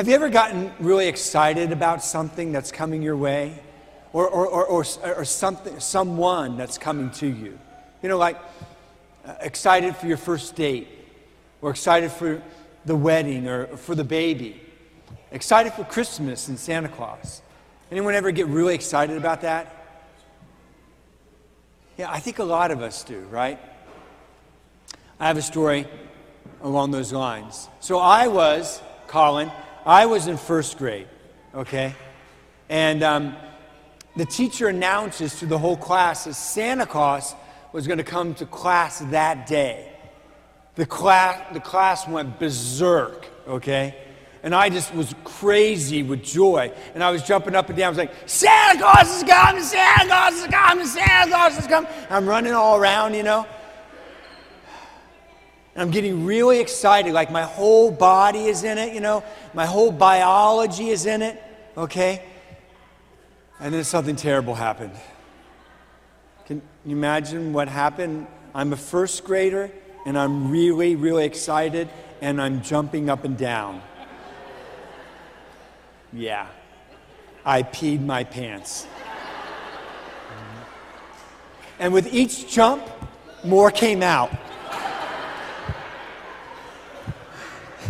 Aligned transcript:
Have 0.00 0.08
you 0.08 0.14
ever 0.14 0.30
gotten 0.30 0.72
really 0.78 1.08
excited 1.08 1.72
about 1.72 2.02
something 2.02 2.52
that's 2.52 2.72
coming 2.72 3.02
your 3.02 3.18
way? 3.18 3.60
Or, 4.14 4.26
or, 4.26 4.46
or, 4.46 4.64
or, 4.64 5.14
or 5.14 5.24
something, 5.26 5.78
someone 5.78 6.56
that's 6.56 6.78
coming 6.78 7.10
to 7.10 7.26
you? 7.26 7.58
You 8.02 8.08
know, 8.08 8.16
like 8.16 8.38
uh, 9.26 9.34
excited 9.42 9.94
for 9.94 10.06
your 10.06 10.16
first 10.16 10.56
date, 10.56 10.88
or 11.60 11.72
excited 11.72 12.10
for 12.10 12.40
the 12.86 12.96
wedding, 12.96 13.46
or 13.46 13.66
for 13.76 13.94
the 13.94 14.02
baby, 14.02 14.62
excited 15.32 15.74
for 15.74 15.84
Christmas 15.84 16.48
and 16.48 16.58
Santa 16.58 16.88
Claus. 16.88 17.42
Anyone 17.92 18.14
ever 18.14 18.30
get 18.30 18.46
really 18.46 18.74
excited 18.74 19.18
about 19.18 19.42
that? 19.42 19.84
Yeah, 21.98 22.10
I 22.10 22.20
think 22.20 22.38
a 22.38 22.44
lot 22.44 22.70
of 22.70 22.80
us 22.80 23.04
do, 23.04 23.20
right? 23.30 23.58
I 25.18 25.26
have 25.26 25.36
a 25.36 25.42
story 25.42 25.86
along 26.62 26.90
those 26.90 27.12
lines. 27.12 27.68
So 27.80 27.98
I 27.98 28.28
was, 28.28 28.80
Colin, 29.06 29.52
I 29.84 30.06
was 30.06 30.26
in 30.26 30.36
first 30.36 30.78
grade, 30.78 31.08
okay? 31.54 31.94
And 32.68 33.02
um, 33.02 33.36
the 34.16 34.26
teacher 34.26 34.68
announces 34.68 35.38
to 35.38 35.46
the 35.46 35.58
whole 35.58 35.76
class 35.76 36.24
that 36.24 36.34
Santa 36.34 36.86
Claus 36.86 37.34
was 37.72 37.86
going 37.86 37.98
to 37.98 38.04
come 38.04 38.34
to 38.34 38.46
class 38.46 38.98
that 38.98 39.46
day. 39.46 39.92
The 40.74 40.86
class, 40.86 41.52
the 41.52 41.60
class 41.60 42.06
went 42.06 42.38
berserk, 42.38 43.26
okay? 43.46 43.94
And 44.42 44.54
I 44.54 44.70
just 44.70 44.94
was 44.94 45.14
crazy 45.24 46.02
with 46.02 46.22
joy. 46.22 46.72
And 46.94 47.04
I 47.04 47.10
was 47.10 47.22
jumping 47.22 47.54
up 47.54 47.68
and 47.68 47.76
down. 47.76 47.86
I 47.86 47.88
was 47.90 47.98
like, 47.98 48.12
Santa 48.26 48.78
Claus 48.78 49.16
is 49.16 49.28
coming, 49.28 49.62
Santa 49.62 50.06
Claus 50.06 50.34
is 50.34 50.46
coming, 50.46 50.86
Santa 50.86 51.30
Claus 51.30 51.58
is 51.58 51.66
coming. 51.66 51.90
I'm 52.08 52.26
running 52.26 52.52
all 52.52 52.76
around, 52.76 53.14
you 53.14 53.22
know. 53.22 53.46
And 55.74 55.82
I'm 55.82 55.90
getting 55.90 56.26
really 56.26 56.60
excited, 56.60 57.12
like 57.12 57.30
my 57.30 57.44
whole 57.44 57.90
body 57.90 58.46
is 58.46 58.64
in 58.64 58.76
it, 58.76 58.92
you 58.92 59.00
know. 59.00 59.22
My 59.54 59.66
whole 59.66 59.92
biology 59.92 60.90
is 60.90 61.06
in 61.06 61.22
it, 61.22 61.40
okay? 61.76 62.24
And 63.60 63.72
then 63.72 63.84
something 63.84 64.16
terrible 64.16 64.54
happened. 64.54 64.92
Can 66.46 66.60
you 66.84 66.96
imagine 66.96 67.52
what 67.52 67.68
happened? 67.68 68.26
I'm 68.52 68.72
a 68.72 68.76
first 68.76 69.22
grader, 69.22 69.70
and 70.04 70.18
I'm 70.18 70.50
really, 70.50 70.96
really 70.96 71.24
excited, 71.24 71.88
and 72.20 72.42
I'm 72.42 72.62
jumping 72.62 73.08
up 73.08 73.24
and 73.24 73.36
down. 73.38 73.80
Yeah, 76.12 76.48
I 77.44 77.62
peed 77.62 78.04
my 78.04 78.24
pants. 78.24 78.88
And 81.78 81.92
with 81.92 82.12
each 82.12 82.48
jump, 82.52 82.82
more 83.44 83.70
came 83.70 84.02
out. 84.02 84.32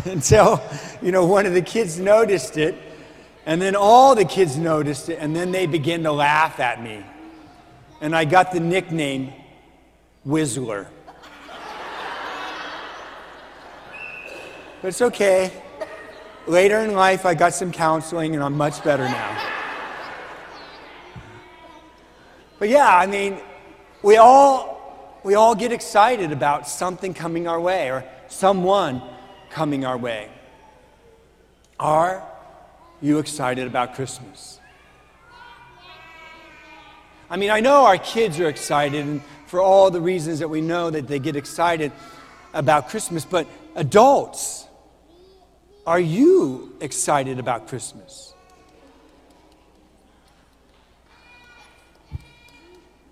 Until, 0.04 0.62
you 1.02 1.12
know, 1.12 1.26
one 1.26 1.46
of 1.46 1.52
the 1.52 1.62
kids 1.62 1.98
noticed 1.98 2.56
it, 2.56 2.74
and 3.44 3.60
then 3.60 3.74
all 3.74 4.14
the 4.14 4.24
kids 4.24 4.56
noticed 4.56 5.08
it, 5.08 5.18
and 5.20 5.34
then 5.34 5.50
they 5.50 5.66
began 5.66 6.02
to 6.04 6.12
laugh 6.12 6.60
at 6.60 6.82
me. 6.82 7.04
And 8.00 8.14
I 8.14 8.24
got 8.24 8.52
the 8.52 8.60
nickname 8.60 9.32
Whistler. 10.24 10.88
But 14.80 14.88
it's 14.88 15.02
okay. 15.02 15.52
Later 16.46 16.78
in 16.78 16.94
life, 16.94 17.26
I 17.26 17.34
got 17.34 17.52
some 17.52 17.70
counseling 17.70 18.34
and 18.34 18.42
I'm 18.42 18.56
much 18.56 18.82
better 18.82 19.04
now. 19.04 19.46
But 22.58 22.70
yeah, 22.70 22.96
I 22.96 23.06
mean, 23.06 23.38
we 24.02 24.16
all, 24.16 25.20
we 25.22 25.34
all 25.34 25.54
get 25.54 25.72
excited 25.72 26.32
about 26.32 26.66
something 26.66 27.12
coming 27.12 27.46
our 27.46 27.60
way 27.60 27.90
or 27.90 28.04
someone 28.28 29.02
coming 29.50 29.84
our 29.84 29.98
way. 29.98 30.30
Are 31.78 32.22
you 33.00 33.18
excited 33.18 33.66
about 33.66 33.94
Christmas? 33.94 34.58
I 37.28 37.36
mean, 37.36 37.50
I 37.50 37.60
know 37.60 37.84
our 37.84 37.98
kids 37.98 38.40
are 38.40 38.48
excited, 38.48 39.04
and 39.04 39.22
for 39.46 39.60
all 39.60 39.90
the 39.90 40.00
reasons 40.00 40.40
that 40.40 40.48
we 40.48 40.60
know 40.60 40.90
that 40.90 41.06
they 41.06 41.18
get 41.18 41.36
excited 41.36 41.92
about 42.52 42.88
Christmas, 42.88 43.24
but 43.24 43.46
adults, 43.76 44.66
are 45.86 46.00
you 46.00 46.76
excited 46.80 47.38
about 47.38 47.68
Christmas? 47.68 48.34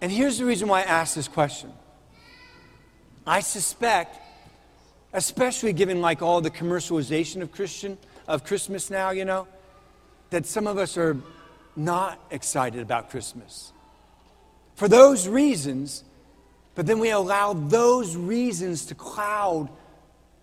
And 0.01 0.13
here's 0.13 0.39
the 0.39 0.45
reason 0.45 0.69
why 0.69 0.81
I 0.81 0.85
ask 0.85 1.15
this 1.15 1.29
question. 1.29 1.73
I 3.27 3.41
suspect, 3.41 4.19
especially 5.13 5.73
given 5.73 6.01
like 6.01 6.23
all 6.23 6.41
the 6.41 6.51
commercialization 6.51 7.43
of 7.43 7.53
Christian 7.53 7.99
of 8.27 8.45
Christmas 8.45 8.91
now, 8.91 9.11
you 9.11 9.25
know, 9.25 9.49
that 10.31 10.47
some 10.47 10.67
of 10.67 10.77
us 10.77 10.99
are 10.99 11.17
not 11.77 12.21
excited 12.31 12.81
about 12.81 13.11
Christmas. 13.11 13.73
For 14.75 14.89
those 14.89 15.27
reasons, 15.27 16.05
but 16.75 16.87
then 16.87 16.99
we 16.99 17.11
allow 17.11 17.55
those 17.55 18.17
reasons 18.17 18.87
to 18.87 18.95
cloud 18.95 19.69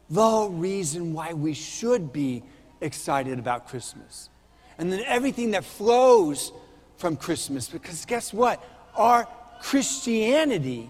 the 0.10 0.48
reason 0.50 1.14
why 1.14 1.34
we 1.34 1.54
should 1.54 2.12
be 2.12 2.44
excited 2.82 3.40
about 3.40 3.68
Christmas. 3.68 4.30
And 4.78 4.92
then 4.92 5.02
everything 5.06 5.52
that 5.52 5.64
flows 5.64 6.52
from 6.98 7.16
Christmas. 7.16 7.70
Because 7.70 8.06
guess 8.06 8.34
what? 8.34 8.64
Our 8.96 9.28
Christianity 9.62 10.90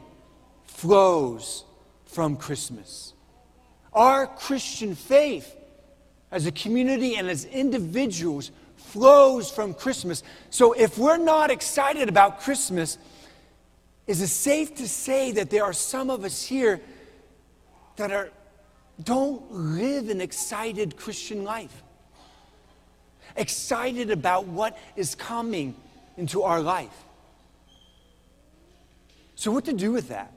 flows 0.66 1.64
from 2.06 2.36
Christmas. 2.36 3.14
Our 3.96 4.28
Christian 4.28 4.94
faith 4.94 5.56
as 6.32 6.46
a 6.46 6.52
community 6.52 7.16
and 7.16 7.28
as 7.28 7.46
individuals 7.46 8.52
flows 8.76 9.50
from 9.50 9.74
Christmas. 9.74 10.22
So 10.52 10.74
if 10.74 10.98
we're 10.98 11.18
not 11.18 11.50
excited 11.50 12.10
about 12.10 12.42
Christmas, 12.42 13.00
is 14.06 14.22
it 14.22 14.28
safe 14.28 14.76
to 14.76 14.88
say 14.88 15.32
that 15.32 15.50
there 15.50 15.64
are 15.64 15.74
some 15.74 16.12
of 16.12 16.24
us 16.24 16.44
here 16.44 16.82
that 17.96 18.12
are 18.12 18.30
don't 19.04 19.52
live 19.52 20.10
an 20.10 20.22
excited 20.22 20.96
Christian 20.96 21.44
life. 21.44 21.84
Excited 23.36 24.12
about 24.12 24.48
what 24.48 24.78
is 24.96 25.16
coming 25.16 25.76
into 26.16 26.44
our 26.44 26.62
life. 26.62 27.04
So, 29.36 29.52
what 29.52 29.66
to 29.66 29.74
do 29.74 29.92
with 29.92 30.08
that? 30.10 30.32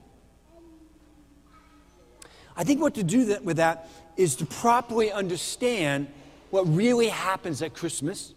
I 2.59 2.65
think 2.65 2.81
what 2.81 2.95
to 2.95 3.05
do 3.05 3.27
that, 3.27 3.45
with 3.45 3.59
that 3.59 3.89
is 4.17 4.35
to 4.37 4.47
properly 4.47 5.13
understand 5.13 6.09
what 6.51 6.65
really 6.65 7.07
happens 7.07 7.63
at 7.63 7.73
Christmas, 7.73 8.35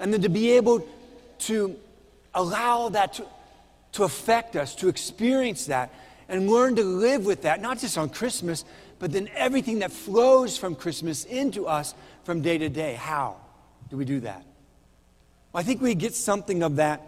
and 0.00 0.12
then 0.12 0.22
to 0.22 0.30
be 0.30 0.52
able 0.52 0.86
to 1.40 1.76
allow 2.34 2.88
that 2.88 3.12
to, 3.14 3.26
to 3.92 4.04
affect 4.04 4.56
us, 4.56 4.74
to 4.76 4.88
experience 4.88 5.66
that, 5.66 5.92
and 6.28 6.50
learn 6.50 6.76
to 6.76 6.82
live 6.82 7.26
with 7.26 7.42
that, 7.42 7.60
not 7.60 7.78
just 7.78 7.98
on 7.98 8.08
Christmas, 8.08 8.64
but 8.98 9.12
then 9.12 9.28
everything 9.34 9.80
that 9.80 9.92
flows 9.92 10.56
from 10.56 10.74
Christmas 10.74 11.24
into 11.26 11.66
us 11.66 11.94
from 12.24 12.40
day 12.40 12.56
to 12.56 12.70
day. 12.70 12.94
How 12.94 13.36
do 13.90 13.98
we 13.98 14.06
do 14.06 14.20
that? 14.20 14.42
Well, 15.52 15.60
I 15.60 15.62
think 15.62 15.82
we 15.82 15.94
get 15.94 16.14
something 16.14 16.62
of 16.62 16.76
that 16.76 17.02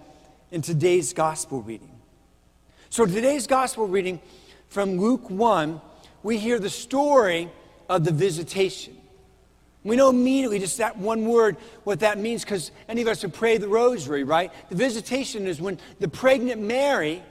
in 0.51 0.61
today's 0.61 1.15
gospel 1.15 1.63
reading. 1.63 1.91
So, 2.91 3.07
today's 3.07 3.47
gospel 3.47 3.89
reading 3.89 4.21
from 4.69 4.99
Luke 4.99 5.31
1, 5.31 5.81
we 6.23 6.39
hear 6.39 6.59
the 6.59 6.71
story 6.71 7.51
of 7.89 8.05
the 8.05 8.13
visitation. 8.13 8.97
We 9.85 9.95
know 9.95 10.11
immediately 10.11 10.59
just 10.59 10.79
that 10.79 10.99
one 10.99 11.27
word 11.27 11.57
what 11.85 12.01
that 12.01 12.19
means 12.19 12.43
because 12.43 12.73
any 12.89 13.03
of 13.03 13.09
us 13.09 13.23
who 13.23 13.29
pray 13.29 13.57
the 13.57 13.69
rosary, 13.69 14.25
right? 14.25 14.53
The 14.69 14.75
visitation 14.75 15.47
is 15.47 15.61
when 15.61 15.79
the 16.01 16.09
pregnant 16.09 16.61
Mary 16.61 17.23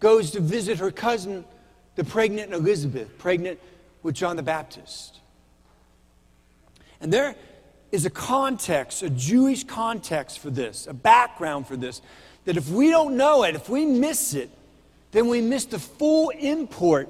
goes 0.00 0.32
to 0.32 0.40
visit 0.40 0.78
her 0.78 0.90
cousin, 0.90 1.44
the 1.94 2.02
pregnant 2.02 2.52
Elizabeth, 2.52 3.16
pregnant 3.18 3.60
with 4.02 4.16
John 4.16 4.36
the 4.36 4.42
Baptist. 4.42 5.20
And 7.00 7.12
there 7.12 7.36
is 7.92 8.04
a 8.04 8.10
context, 8.10 9.02
a 9.02 9.10
Jewish 9.10 9.64
context 9.64 10.40
for 10.40 10.50
this, 10.50 10.86
a 10.88 10.94
background 10.94 11.68
for 11.68 11.76
this, 11.76 12.02
that 12.44 12.56
if 12.56 12.68
we 12.70 12.90
don't 12.90 13.16
know 13.16 13.44
it, 13.44 13.54
if 13.54 13.68
we 13.68 13.86
miss 13.86 14.34
it, 14.34 14.50
then 15.10 15.28
we 15.28 15.40
miss 15.40 15.64
the 15.64 15.78
full 15.78 16.30
import 16.30 17.08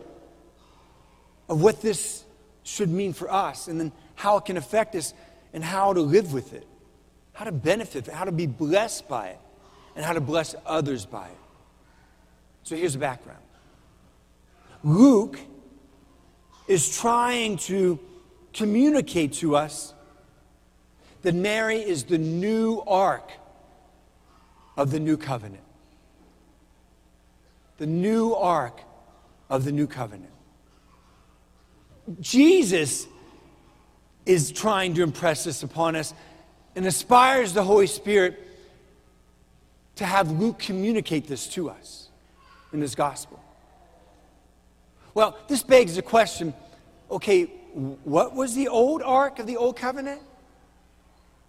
of 1.48 1.60
what 1.60 1.80
this 1.82 2.24
should 2.62 2.90
mean 2.90 3.12
for 3.12 3.30
us, 3.32 3.68
and 3.68 3.80
then 3.80 3.92
how 4.14 4.36
it 4.36 4.44
can 4.44 4.56
affect 4.56 4.94
us, 4.94 5.14
and 5.52 5.64
how 5.64 5.92
to 5.92 6.00
live 6.00 6.32
with 6.32 6.52
it, 6.52 6.66
how 7.32 7.44
to 7.44 7.52
benefit, 7.52 8.06
how 8.06 8.24
to 8.24 8.32
be 8.32 8.46
blessed 8.46 9.08
by 9.08 9.28
it, 9.28 9.38
and 9.96 10.04
how 10.04 10.12
to 10.12 10.20
bless 10.20 10.54
others 10.66 11.06
by 11.06 11.26
it. 11.26 11.38
So 12.62 12.76
here's 12.76 12.92
the 12.92 12.98
background 12.98 13.42
Luke 14.84 15.40
is 16.68 16.96
trying 16.96 17.56
to 17.56 17.98
communicate 18.52 19.32
to 19.34 19.56
us 19.56 19.94
that 21.22 21.34
Mary 21.34 21.78
is 21.78 22.04
the 22.04 22.18
new 22.18 22.82
ark 22.86 23.30
of 24.76 24.90
the 24.90 25.00
new 25.00 25.16
covenant. 25.16 25.64
The 27.78 27.86
new 27.86 28.34
ark 28.34 28.80
of 29.48 29.64
the 29.64 29.72
new 29.72 29.86
covenant. 29.86 30.32
Jesus 32.20 33.06
is 34.26 34.52
trying 34.52 34.94
to 34.94 35.02
impress 35.02 35.44
this 35.44 35.62
upon 35.62 35.96
us 35.96 36.12
and 36.76 36.86
aspires 36.86 37.52
the 37.52 37.62
Holy 37.62 37.86
Spirit 37.86 38.38
to 39.96 40.04
have 40.04 40.30
Luke 40.30 40.58
communicate 40.58 41.26
this 41.26 41.46
to 41.48 41.70
us 41.70 42.08
in 42.72 42.80
his 42.80 42.94
gospel. 42.94 43.42
Well, 45.14 45.36
this 45.48 45.62
begs 45.62 45.96
the 45.96 46.02
question 46.02 46.54
okay, 47.10 47.44
what 48.04 48.34
was 48.34 48.54
the 48.54 48.68
old 48.68 49.02
ark 49.02 49.38
of 49.38 49.46
the 49.46 49.56
old 49.56 49.76
covenant? 49.76 50.20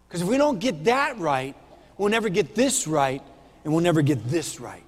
Because 0.08 0.22
if 0.22 0.28
we 0.28 0.38
don't 0.38 0.60
get 0.60 0.86
that 0.86 1.18
right, 1.20 1.56
we'll 1.98 2.10
never 2.10 2.30
get 2.30 2.56
this 2.56 2.88
right, 2.88 3.22
and 3.64 3.74
we'll 3.74 3.84
never 3.84 4.02
get 4.02 4.28
this 4.30 4.60
right. 4.60 4.84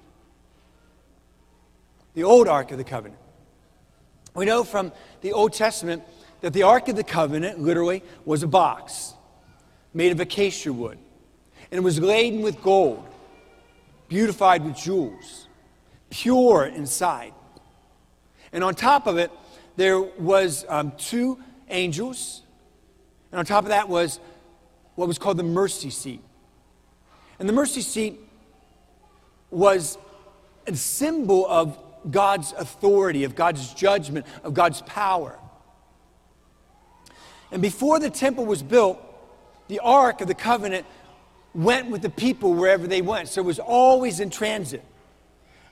The 2.14 2.24
old 2.24 2.48
ark 2.48 2.70
of 2.72 2.78
the 2.78 2.84
covenant. 2.84 3.20
We 4.34 4.44
know 4.44 4.64
from 4.64 4.92
the 5.20 5.32
Old 5.32 5.52
Testament 5.52 6.02
that 6.40 6.52
the 6.52 6.62
ark 6.62 6.88
of 6.88 6.96
the 6.96 7.04
covenant 7.04 7.60
literally 7.60 8.02
was 8.24 8.42
a 8.42 8.46
box 8.46 9.14
made 9.94 10.12
of 10.12 10.20
acacia 10.20 10.72
wood, 10.72 10.98
and 11.70 11.78
it 11.78 11.82
was 11.82 12.00
laden 12.00 12.42
with 12.42 12.62
gold, 12.62 13.06
beautified 14.08 14.64
with 14.64 14.76
jewels, 14.76 15.48
pure 16.10 16.64
inside. 16.64 17.32
And 18.52 18.64
on 18.64 18.74
top 18.74 19.06
of 19.06 19.18
it, 19.18 19.30
there 19.76 20.00
was 20.00 20.64
um, 20.68 20.92
two 20.98 21.38
angels, 21.68 22.42
and 23.30 23.38
on 23.38 23.44
top 23.44 23.64
of 23.64 23.70
that 23.70 23.88
was 23.88 24.18
what 24.94 25.08
was 25.08 25.18
called 25.18 25.36
the 25.36 25.42
mercy 25.42 25.90
seat. 25.90 26.22
And 27.38 27.48
the 27.48 27.52
mercy 27.52 27.80
seat 27.80 28.20
was 29.50 29.98
a 30.66 30.74
symbol 30.74 31.46
of 31.46 31.78
God's 32.10 32.52
authority, 32.52 33.24
of 33.24 33.34
God's 33.34 33.72
judgment, 33.74 34.26
of 34.42 34.54
God's 34.54 34.82
power. 34.82 35.38
And 37.50 37.60
before 37.60 37.98
the 37.98 38.10
temple 38.10 38.46
was 38.46 38.62
built, 38.62 38.98
the 39.68 39.80
Ark 39.80 40.20
of 40.20 40.28
the 40.28 40.34
Covenant 40.34 40.86
went 41.54 41.90
with 41.90 42.02
the 42.02 42.10
people 42.10 42.54
wherever 42.54 42.86
they 42.86 43.02
went. 43.02 43.28
So 43.28 43.42
it 43.42 43.44
was 43.44 43.58
always 43.58 44.20
in 44.20 44.30
transit. 44.30 44.82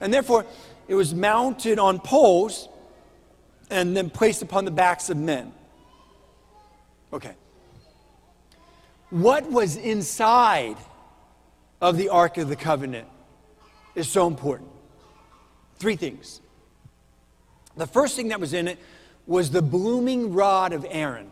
And 0.01 0.13
therefore, 0.13 0.47
it 0.89 0.95
was 0.95 1.15
mounted 1.15 1.79
on 1.79 1.99
poles 1.99 2.69
and 3.71 3.97
then 3.97 4.11
placed 4.11 4.43
upon 4.43 4.65
the 4.65 4.71
backs 4.71 5.11
of 5.11 5.17
men. 5.17 5.53
Okay. 7.13 7.35
What 9.11 9.51
was 9.51 9.77
inside 9.77 10.77
of 11.81 11.97
the 11.97 12.11
Ark 12.11 12.39
of 12.39 12.49
the 12.49 12.57
Covenant 12.57 13.09
is 13.95 14.09
so 14.09 14.27
important. 14.27 14.71
Three 15.81 15.97
things. 15.97 16.41
The 17.77 17.87
first 17.87 18.15
thing 18.15 18.29
that 18.29 18.39
was 18.39 18.53
in 18.53 18.69
it 18.69 18.79
was 19.27 19.51
the 19.51 19.63
blooming 19.63 20.35
rod 20.35 20.75
of 20.75 20.87
Aaron. 20.89 21.31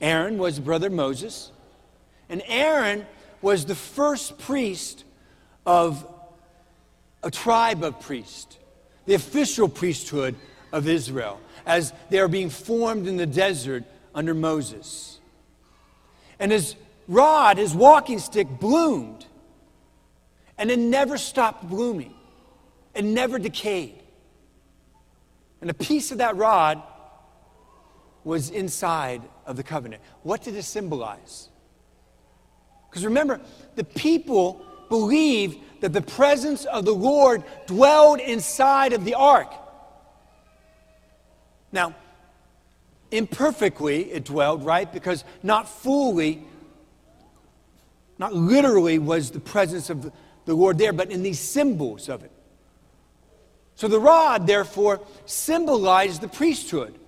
Aaron 0.00 0.36
was 0.36 0.60
brother 0.60 0.90
Moses, 0.90 1.50
and 2.28 2.42
Aaron 2.46 3.06
was 3.40 3.64
the 3.64 3.74
first 3.74 4.38
priest 4.38 5.04
of 5.64 6.06
a 7.22 7.30
tribe 7.30 7.82
of 7.82 7.98
priests, 8.00 8.58
the 9.06 9.14
official 9.14 9.68
priesthood 9.68 10.34
of 10.70 10.86
Israel, 10.86 11.40
as 11.64 11.94
they 12.10 12.18
are 12.18 12.28
being 12.28 12.50
formed 12.50 13.06
in 13.06 13.16
the 13.16 13.26
desert 13.26 13.84
under 14.14 14.34
Moses. 14.34 15.18
And 16.38 16.52
his 16.52 16.76
rod, 17.08 17.56
his 17.56 17.74
walking 17.74 18.18
stick, 18.18 18.48
bloomed. 18.60 19.24
And 20.58 20.70
it 20.70 20.78
never 20.78 21.16
stopped 21.16 21.66
blooming. 21.66 22.15
It 22.96 23.04
never 23.04 23.38
decayed. 23.38 24.02
And 25.60 25.68
a 25.68 25.74
piece 25.74 26.12
of 26.12 26.18
that 26.18 26.36
rod 26.36 26.82
was 28.24 28.48
inside 28.50 29.22
of 29.44 29.56
the 29.56 29.62
covenant. 29.62 30.02
What 30.22 30.42
did 30.42 30.56
it 30.56 30.62
symbolize? 30.62 31.50
Because 32.88 33.04
remember, 33.04 33.40
the 33.74 33.84
people 33.84 34.64
believed 34.88 35.58
that 35.82 35.92
the 35.92 36.00
presence 36.00 36.64
of 36.64 36.86
the 36.86 36.94
Lord 36.94 37.44
dwelled 37.66 38.20
inside 38.20 38.94
of 38.94 39.04
the 39.04 39.14
ark. 39.14 39.52
Now, 41.70 41.94
imperfectly 43.10 44.10
it 44.10 44.24
dwelled, 44.24 44.64
right? 44.64 44.90
Because 44.90 45.22
not 45.42 45.68
fully, 45.68 46.42
not 48.18 48.32
literally 48.32 48.98
was 48.98 49.30
the 49.30 49.40
presence 49.40 49.90
of 49.90 50.10
the 50.46 50.54
Lord 50.54 50.78
there, 50.78 50.94
but 50.94 51.10
in 51.10 51.22
these 51.22 51.40
symbols 51.40 52.08
of 52.08 52.24
it. 52.24 52.32
So 53.76 53.88
the 53.88 54.00
rod, 54.00 54.46
therefore, 54.46 55.00
symbolized 55.26 56.22
the 56.22 56.28
priesthood 56.28 56.98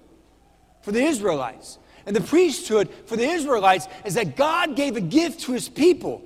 for 0.82 0.92
the 0.92 1.02
Israelites. 1.02 1.78
And 2.06 2.14
the 2.14 2.20
priesthood 2.20 2.88
for 3.06 3.16
the 3.16 3.24
Israelites 3.28 3.88
is 4.04 4.14
that 4.14 4.36
God 4.36 4.76
gave 4.76 4.96
a 4.96 5.00
gift 5.00 5.40
to 5.40 5.52
his 5.52 5.68
people. 5.68 6.22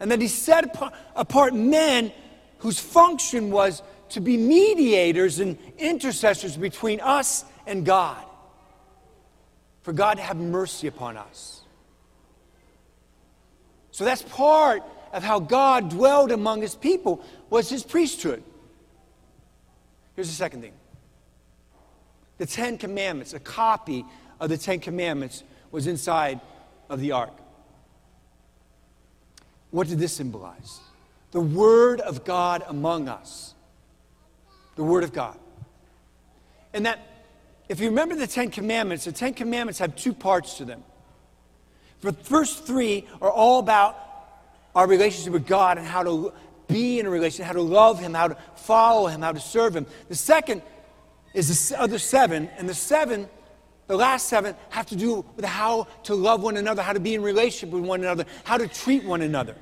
And 0.00 0.10
that 0.12 0.20
he 0.20 0.28
set 0.28 0.76
apart 1.16 1.54
men 1.54 2.12
whose 2.58 2.78
function 2.78 3.50
was 3.50 3.82
to 4.10 4.20
be 4.20 4.36
mediators 4.36 5.40
and 5.40 5.58
intercessors 5.76 6.56
between 6.56 7.00
us 7.00 7.44
and 7.66 7.84
God. 7.84 8.24
For 9.82 9.92
God 9.92 10.18
to 10.18 10.22
have 10.22 10.36
mercy 10.36 10.86
upon 10.86 11.16
us. 11.16 11.62
So 13.90 14.04
that's 14.04 14.22
part 14.22 14.82
of 15.12 15.22
how 15.22 15.40
God 15.40 15.88
dwelled 15.88 16.32
among 16.32 16.60
his 16.60 16.74
people 16.74 17.24
was 17.50 17.68
his 17.68 17.82
priesthood. 17.82 18.42
Here's 20.18 20.26
the 20.26 20.34
second 20.34 20.62
thing. 20.62 20.72
The 22.38 22.46
Ten 22.46 22.76
Commandments, 22.76 23.34
a 23.34 23.38
copy 23.38 24.04
of 24.40 24.48
the 24.48 24.58
Ten 24.58 24.80
Commandments, 24.80 25.44
was 25.70 25.86
inside 25.86 26.40
of 26.88 26.98
the 26.98 27.12
ark. 27.12 27.30
What 29.70 29.86
did 29.86 30.00
this 30.00 30.12
symbolize? 30.12 30.80
The 31.30 31.40
Word 31.40 32.00
of 32.00 32.24
God 32.24 32.64
among 32.66 33.08
us. 33.08 33.54
The 34.74 34.82
Word 34.82 35.04
of 35.04 35.12
God. 35.12 35.38
And 36.74 36.84
that, 36.84 36.98
if 37.68 37.78
you 37.78 37.88
remember 37.90 38.16
the 38.16 38.26
Ten 38.26 38.50
Commandments, 38.50 39.04
the 39.04 39.12
Ten 39.12 39.34
Commandments 39.34 39.78
have 39.78 39.94
two 39.94 40.12
parts 40.12 40.54
to 40.54 40.64
them. 40.64 40.82
The 42.00 42.12
first 42.12 42.66
three 42.66 43.06
are 43.22 43.30
all 43.30 43.60
about 43.60 43.96
our 44.74 44.88
relationship 44.88 45.32
with 45.32 45.46
God 45.46 45.78
and 45.78 45.86
how 45.86 46.02
to 46.02 46.32
be 46.68 47.00
in 47.00 47.06
a 47.06 47.10
relationship, 47.10 47.46
how 47.46 47.52
to 47.54 47.62
love 47.62 47.98
Him, 47.98 48.14
how 48.14 48.28
to 48.28 48.36
follow 48.54 49.08
Him, 49.08 49.22
how 49.22 49.32
to 49.32 49.40
serve 49.40 49.74
Him. 49.74 49.86
The 50.08 50.14
second 50.14 50.62
is 51.34 51.70
the 51.70 51.80
other 51.80 51.98
seven, 51.98 52.48
and 52.56 52.68
the 52.68 52.74
seven, 52.74 53.28
the 53.86 53.96
last 53.96 54.28
seven, 54.28 54.54
have 54.70 54.86
to 54.86 54.96
do 54.96 55.24
with 55.36 55.44
how 55.44 55.88
to 56.04 56.14
love 56.14 56.42
one 56.42 56.56
another, 56.56 56.82
how 56.82 56.92
to 56.92 57.00
be 57.00 57.14
in 57.14 57.22
relationship 57.22 57.70
with 57.74 57.84
one 57.84 58.00
another, 58.00 58.24
how 58.44 58.56
to 58.56 58.68
treat 58.68 59.04
one 59.04 59.22
another. 59.22 59.56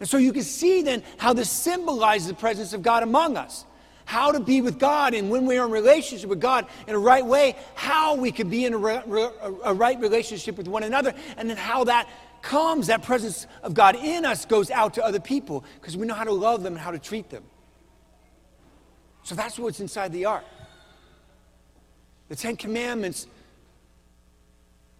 And 0.00 0.08
so 0.08 0.16
you 0.16 0.32
can 0.32 0.42
see 0.42 0.82
then 0.82 1.02
how 1.18 1.32
this 1.32 1.50
symbolizes 1.50 2.28
the 2.28 2.34
presence 2.34 2.72
of 2.72 2.82
God 2.82 3.02
among 3.02 3.36
us. 3.36 3.64
How 4.06 4.32
to 4.32 4.40
be 4.40 4.60
with 4.60 4.80
God, 4.80 5.14
and 5.14 5.30
when 5.30 5.46
we 5.46 5.56
are 5.58 5.66
in 5.66 5.70
relationship 5.70 6.28
with 6.28 6.40
God 6.40 6.66
in 6.88 6.96
a 6.96 6.98
right 6.98 7.24
way, 7.24 7.54
how 7.76 8.16
we 8.16 8.32
can 8.32 8.50
be 8.50 8.64
in 8.64 8.74
a, 8.74 8.78
re- 8.78 9.30
a 9.62 9.72
right 9.72 10.00
relationship 10.00 10.56
with 10.56 10.66
one 10.66 10.82
another, 10.82 11.14
and 11.36 11.48
then 11.48 11.56
how 11.56 11.84
that 11.84 12.08
comes, 12.42 12.88
that 12.88 13.02
presence 13.02 13.46
of 13.62 13.74
God 13.74 13.96
in 13.96 14.24
us 14.24 14.44
goes 14.44 14.70
out 14.70 14.94
to 14.94 15.04
other 15.04 15.20
people 15.20 15.64
because 15.80 15.96
we 15.96 16.06
know 16.06 16.14
how 16.14 16.24
to 16.24 16.32
love 16.32 16.62
them 16.62 16.74
and 16.74 16.82
how 16.82 16.90
to 16.90 16.98
treat 16.98 17.30
them. 17.30 17.44
So 19.22 19.34
that's 19.34 19.58
what's 19.58 19.80
inside 19.80 20.12
the 20.12 20.24
ark. 20.24 20.44
The 22.28 22.36
Ten 22.36 22.56
Commandments 22.56 23.26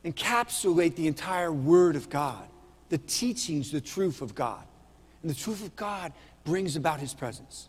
encapsulate 0.05 0.97
the 0.97 1.07
entire 1.07 1.53
Word 1.53 1.97
of 1.97 2.11
God, 2.11 2.47
the 2.89 2.99
teachings, 2.99 3.71
the 3.71 3.81
truth 3.81 4.23
of 4.23 4.35
God. 4.35 4.63
And 5.23 5.31
the 5.31 5.35
truth 5.35 5.65
of 5.65 5.77
God 5.77 6.13
brings 6.45 6.77
about 6.77 7.01
His 7.01 7.15
presence. 7.15 7.69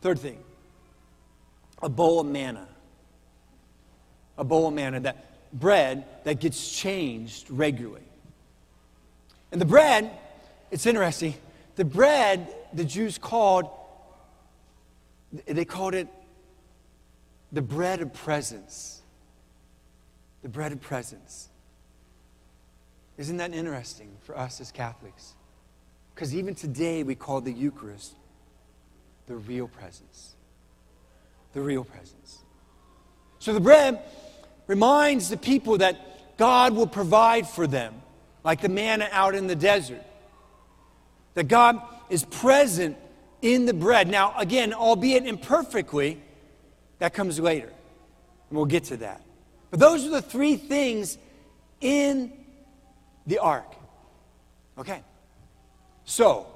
Third 0.00 0.18
thing, 0.18 0.38
a 1.82 1.88
bowl 1.88 2.20
of 2.20 2.26
manna. 2.26 2.68
A 4.36 4.44
bowl 4.44 4.68
of 4.68 4.74
manna 4.74 5.00
that 5.00 5.33
bread 5.54 6.04
that 6.24 6.40
gets 6.40 6.70
changed 6.70 7.50
regularly. 7.50 8.02
And 9.52 9.60
the 9.60 9.66
bread, 9.66 10.10
it's 10.70 10.84
interesting, 10.84 11.34
the 11.76 11.84
bread 11.84 12.54
the 12.72 12.84
Jews 12.84 13.18
called, 13.18 13.70
they 15.46 15.64
called 15.64 15.94
it 15.94 16.08
the 17.52 17.62
bread 17.62 18.02
of 18.02 18.12
presence. 18.12 19.00
The 20.42 20.48
bread 20.48 20.72
of 20.72 20.80
presence. 20.80 21.48
Isn't 23.16 23.36
that 23.36 23.54
interesting 23.54 24.10
for 24.22 24.36
us 24.36 24.60
as 24.60 24.72
Catholics? 24.72 25.34
Because 26.14 26.34
even 26.34 26.54
today 26.54 27.02
we 27.04 27.14
call 27.14 27.40
the 27.40 27.52
Eucharist 27.52 28.14
the 29.26 29.36
real 29.36 29.68
presence. 29.68 30.34
The 31.52 31.60
real 31.60 31.84
presence. 31.84 32.42
So 33.38 33.54
the 33.54 33.60
bread 33.60 34.00
reminds 34.66 35.28
the 35.28 35.36
people 35.36 35.78
that 35.78 36.36
God 36.36 36.74
will 36.74 36.86
provide 36.86 37.48
for 37.48 37.66
them, 37.66 37.94
like 38.42 38.60
the 38.60 38.68
manna 38.68 39.08
out 39.12 39.34
in 39.34 39.46
the 39.46 39.56
desert. 39.56 40.02
That 41.34 41.48
God 41.48 41.80
is 42.10 42.24
present 42.24 42.96
in 43.42 43.66
the 43.66 43.74
bread. 43.74 44.08
Now, 44.08 44.34
again, 44.38 44.72
albeit 44.72 45.26
imperfectly, 45.26 46.20
that 46.98 47.12
comes 47.12 47.38
later. 47.38 47.66
And 47.66 48.56
we'll 48.56 48.66
get 48.66 48.84
to 48.84 48.96
that. 48.98 49.22
But 49.70 49.80
those 49.80 50.06
are 50.06 50.10
the 50.10 50.22
three 50.22 50.56
things 50.56 51.18
in 51.80 52.32
the 53.26 53.38
ark. 53.38 53.74
Okay. 54.78 55.02
So, 56.04 56.46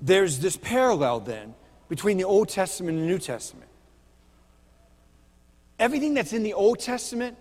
there's 0.00 0.38
this 0.38 0.56
parallel 0.56 1.20
then 1.20 1.54
between 1.88 2.16
the 2.18 2.24
Old 2.24 2.48
Testament 2.48 2.98
and 2.98 3.04
the 3.04 3.10
New 3.10 3.18
Testament. 3.18 3.67
Everything 5.78 6.14
that's 6.14 6.32
in 6.32 6.42
the 6.42 6.54
Old 6.54 6.80
Testament 6.80 7.36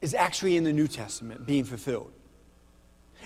is 0.00 0.14
actually 0.14 0.56
in 0.56 0.64
the 0.64 0.72
New 0.72 0.88
Testament 0.88 1.46
being 1.46 1.64
fulfilled. 1.64 2.12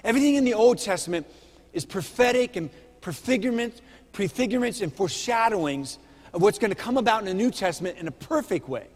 Everything 0.02 0.34
in 0.34 0.44
the 0.44 0.54
Old 0.54 0.78
Testament 0.78 1.26
is 1.72 1.84
prophetic 1.84 2.56
and 2.56 2.70
prefigurement, 3.00 3.80
prefigurements 4.12 4.82
and 4.82 4.92
foreshadowings 4.92 5.98
of 6.32 6.42
what's 6.42 6.58
going 6.58 6.70
to 6.70 6.76
come 6.76 6.96
about 6.96 7.20
in 7.20 7.26
the 7.26 7.34
New 7.34 7.50
Testament 7.50 7.98
in 7.98 8.08
a 8.08 8.12
perfect 8.12 8.68
way. 8.68 8.88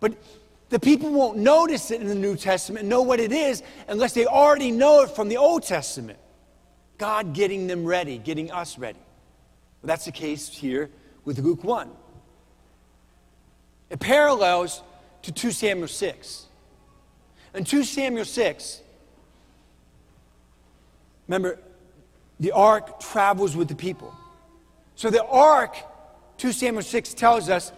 But 0.00 0.14
the 0.68 0.78
people 0.78 1.10
won't 1.10 1.38
notice 1.38 1.90
it 1.90 2.00
in 2.00 2.08
the 2.08 2.14
New 2.14 2.36
Testament 2.36 2.86
know 2.86 3.02
what 3.02 3.20
it 3.20 3.32
is 3.32 3.62
unless 3.88 4.12
they 4.12 4.26
already 4.26 4.70
know 4.70 5.02
it 5.02 5.10
from 5.10 5.28
the 5.28 5.38
Old 5.38 5.62
Testament. 5.62 6.18
God 6.98 7.32
getting 7.32 7.66
them 7.66 7.84
ready, 7.84 8.18
getting 8.18 8.50
us 8.50 8.78
ready. 8.78 8.98
Well, 9.80 9.88
that's 9.88 10.04
the 10.04 10.12
case 10.12 10.48
here 10.48 10.90
with 11.24 11.38
Luke 11.38 11.64
1. 11.64 11.90
It 13.90 14.00
parallels 14.00 14.82
to 15.22 15.32
2 15.32 15.50
Samuel 15.50 15.88
6. 15.88 16.46
In 17.54 17.64
2 17.64 17.84
Samuel 17.84 18.24
6, 18.24 18.80
remember, 21.28 21.58
the 22.40 22.52
ark 22.52 23.00
travels 23.00 23.56
with 23.56 23.68
the 23.68 23.74
people. 23.74 24.12
So 24.96 25.10
the 25.10 25.24
ark, 25.24 25.76
2 26.38 26.52
Samuel 26.52 26.82
6 26.82 27.14
tells 27.14 27.48
us, 27.48 27.72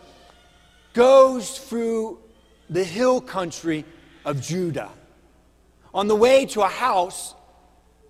goes 0.94 1.58
through 1.58 2.18
the 2.70 2.82
hill 2.82 3.20
country 3.20 3.84
of 4.24 4.40
Judah 4.40 4.90
on 5.92 6.08
the 6.08 6.16
way 6.16 6.46
to 6.46 6.62
a 6.62 6.68
house 6.68 7.34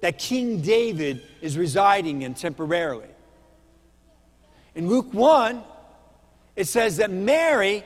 that 0.00 0.19
King 0.19 0.61
David 0.61 1.23
is 1.41 1.59
residing 1.59 2.23
in 2.23 2.35
temporarily. 2.35 3.09
In 4.75 4.88
Luke 4.88 5.12
1, 5.12 5.62
it 6.56 6.66
says 6.66 6.96
that 6.96 7.10
Mary 7.10 7.84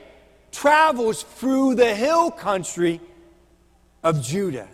travels 0.51 1.23
through 1.23 1.75
the 1.75 1.93
hill 1.93 2.31
country 2.31 2.99
of 4.03 4.23
Judah 4.23 4.67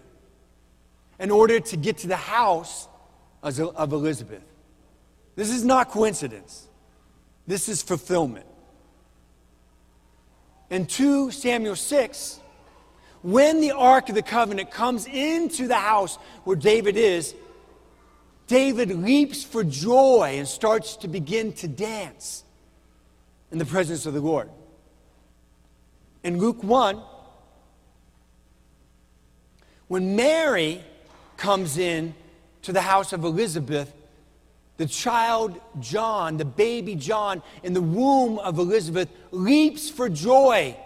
in 1.20 1.32
order 1.32 1.60
to 1.60 1.78
get 1.78 1.98
to 2.00 2.08
the 2.08 2.16
house 2.16 2.88
of 3.44 3.92
Elizabeth. 3.92 4.44
This 5.36 5.50
is 5.50 5.64
not 5.64 5.90
coincidence. 5.90 6.68
This 7.46 7.70
is 7.70 7.82
fulfillment. 7.82 8.46
In 10.70 10.86
2 10.86 11.32
Samuel 11.32 11.76
6, 11.76 12.40
when 13.24 13.62
the 13.62 13.72
Ark 13.72 14.10
of 14.10 14.16
the 14.16 14.22
Covenant 14.22 14.70
comes 14.70 15.06
into 15.06 15.68
the 15.68 15.76
house 15.76 16.18
where 16.44 16.56
David 16.56 16.98
is, 16.98 17.34
David 18.48 18.92
leaps 18.92 19.44
for 19.44 19.64
joy 19.64 20.36
and 20.38 20.48
starts 20.48 20.98
to 20.98 21.08
begin 21.08 21.54
to 21.54 21.68
dance 21.68 22.44
in 23.52 23.58
the 23.58 23.66
presence 23.66 24.06
of 24.06 24.14
the 24.14 24.22
Lord. 24.22 24.50
In 26.24 26.38
Luke 26.38 26.64
1, 26.64 27.02
when 29.88 30.16
Mary 30.16 30.84
comes 31.38 31.78
in 31.78 32.14
to 32.64 32.74
the 32.74 32.82
house 32.82 33.14
of 33.14 33.24
Elizabeth, 33.24 33.94
the 34.78 34.86
child 34.86 35.60
John, 35.80 36.38
the 36.38 36.46
baby 36.46 36.96
John 36.96 37.42
in 37.64 37.74
the 37.74 37.82
womb 37.82 38.40
of 38.40 38.58
Elizabeth, 38.60 39.10
leaps 39.32 39.90
for 39.90 40.10
joy, 40.10 40.78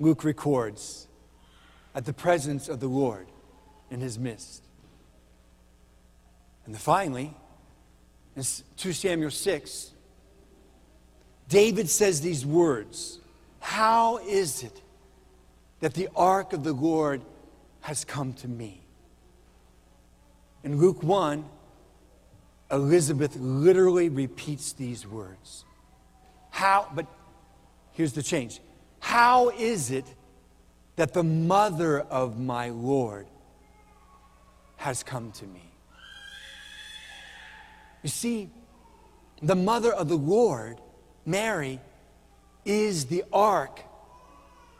Luke 0.00 0.24
records, 0.24 1.06
at 1.94 2.04
the 2.04 2.12
presence 2.12 2.68
of 2.68 2.80
the 2.80 2.88
Lord 2.88 3.26
in 3.90 4.00
his 4.00 4.18
midst. 4.18 4.62
And 6.66 6.78
finally, 6.78 7.34
in 8.36 8.42
2 8.76 8.92
Samuel 8.92 9.30
6, 9.30 9.90
David 11.48 11.88
says 11.88 12.20
these 12.20 12.44
words 12.44 13.18
How 13.60 14.18
is 14.18 14.62
it 14.62 14.82
that 15.80 15.94
the 15.94 16.08
ark 16.14 16.52
of 16.52 16.64
the 16.64 16.72
Lord 16.72 17.22
has 17.80 18.04
come 18.04 18.32
to 18.34 18.48
me? 18.48 18.82
In 20.64 20.78
Luke 20.78 21.02
1, 21.02 21.44
Elizabeth 22.70 23.36
literally 23.36 24.08
repeats 24.08 24.72
these 24.72 25.06
words. 25.06 25.64
How, 26.50 26.90
but 26.94 27.06
here's 27.92 28.12
the 28.12 28.22
change. 28.22 28.60
How 29.00 29.50
is 29.50 29.90
it 29.90 30.04
that 30.96 31.14
the 31.14 31.22
mother 31.22 32.00
of 32.00 32.38
my 32.38 32.70
Lord 32.70 33.26
has 34.76 35.02
come 35.02 35.32
to 35.32 35.46
me? 35.46 35.62
You 38.02 38.10
see, 38.10 38.50
the 39.40 39.54
mother 39.54 39.92
of 39.92 40.08
the 40.08 40.16
Lord, 40.16 40.80
Mary, 41.28 41.78
is 42.64 43.06
the 43.06 43.22
ark 43.32 43.80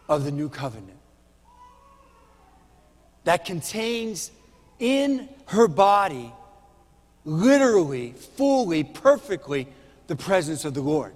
of 0.09 0.25
the 0.25 0.31
new 0.31 0.49
covenant 0.49 0.99
that 3.25 3.45
contains 3.45 4.31
in 4.79 5.29
her 5.47 5.69
body, 5.69 6.33
literally, 7.27 8.13
fully, 8.13 8.83
perfectly, 8.83 9.69
the 10.07 10.17
presence 10.17 10.65
of 10.65 10.73
the 10.73 10.81
Lord. 10.81 11.13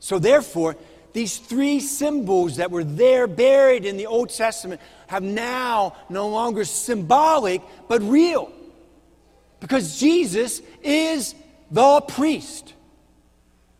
So, 0.00 0.18
therefore, 0.18 0.76
these 1.12 1.38
three 1.38 1.78
symbols 1.78 2.56
that 2.56 2.72
were 2.72 2.82
there 2.82 3.28
buried 3.28 3.84
in 3.84 3.96
the 3.96 4.06
Old 4.06 4.30
Testament 4.30 4.80
have 5.06 5.22
now 5.22 5.96
no 6.08 6.28
longer 6.28 6.64
symbolic, 6.64 7.62
but 7.88 8.02
real. 8.02 8.50
Because 9.60 9.98
Jesus 10.00 10.62
is 10.82 11.36
the 11.70 12.00
priest. 12.00 12.74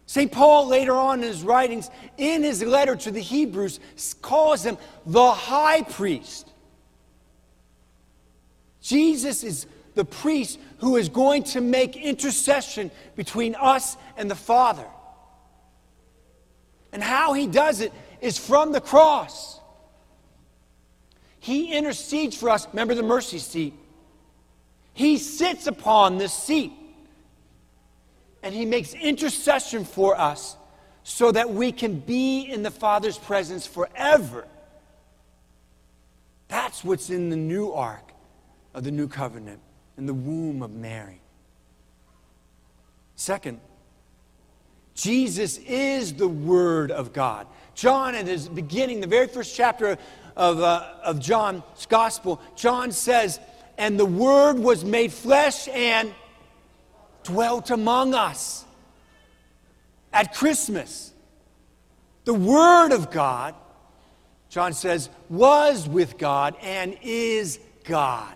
St. 0.08 0.32
Paul, 0.32 0.68
later 0.68 0.94
on 0.94 1.20
in 1.20 1.28
his 1.28 1.42
writings, 1.42 1.90
in 2.16 2.42
his 2.42 2.62
letter 2.62 2.96
to 2.96 3.10
the 3.10 3.20
Hebrews, 3.20 3.78
calls 4.22 4.64
him 4.64 4.78
the 5.04 5.30
high 5.30 5.82
priest. 5.82 6.50
Jesus 8.80 9.44
is 9.44 9.66
the 9.94 10.06
priest 10.06 10.58
who 10.78 10.96
is 10.96 11.10
going 11.10 11.42
to 11.42 11.60
make 11.60 11.94
intercession 11.94 12.90
between 13.16 13.54
us 13.56 13.98
and 14.16 14.30
the 14.30 14.34
Father. 14.34 14.86
And 16.90 17.02
how 17.02 17.34
he 17.34 17.46
does 17.46 17.82
it 17.82 17.92
is 18.22 18.38
from 18.38 18.72
the 18.72 18.80
cross. 18.80 19.60
He 21.38 21.76
intercedes 21.76 22.34
for 22.34 22.48
us. 22.48 22.66
Remember 22.68 22.94
the 22.94 23.02
mercy 23.02 23.38
seat? 23.38 23.74
He 24.94 25.18
sits 25.18 25.66
upon 25.66 26.16
this 26.16 26.32
seat 26.32 26.72
and 28.42 28.54
he 28.54 28.64
makes 28.64 28.94
intercession 28.94 29.84
for 29.84 30.18
us 30.18 30.56
so 31.02 31.32
that 31.32 31.50
we 31.50 31.72
can 31.72 31.98
be 31.98 32.42
in 32.42 32.62
the 32.62 32.70
Father's 32.70 33.18
presence 33.18 33.66
forever. 33.66 34.46
That's 36.48 36.84
what's 36.84 37.10
in 37.10 37.30
the 37.30 37.36
new 37.36 37.72
ark 37.72 38.12
of 38.74 38.84
the 38.84 38.90
new 38.90 39.08
covenant 39.08 39.60
in 39.96 40.06
the 40.06 40.14
womb 40.14 40.62
of 40.62 40.70
Mary. 40.70 41.20
Second, 43.16 43.60
Jesus 44.94 45.58
is 45.58 46.14
the 46.14 46.28
Word 46.28 46.90
of 46.90 47.12
God. 47.12 47.46
John, 47.74 48.14
in 48.14 48.26
his 48.26 48.48
beginning, 48.48 49.00
the 49.00 49.06
very 49.06 49.28
first 49.28 49.54
chapter 49.54 49.98
of, 50.36 50.60
uh, 50.60 50.94
of 51.02 51.20
John's 51.20 51.62
Gospel, 51.88 52.40
John 52.56 52.92
says, 52.92 53.40
And 53.76 53.98
the 53.98 54.06
Word 54.06 54.58
was 54.58 54.84
made 54.84 55.12
flesh 55.12 55.68
and 55.68 56.12
dwelt 57.28 57.70
among 57.70 58.14
us. 58.14 58.64
At 60.12 60.34
Christmas, 60.34 61.12
the 62.24 62.34
Word 62.34 62.92
of 62.92 63.10
God, 63.10 63.54
John 64.48 64.72
says, 64.72 65.10
was 65.28 65.86
with 65.86 66.16
God 66.16 66.56
and 66.62 66.96
is 67.02 67.60
God. 67.84 68.34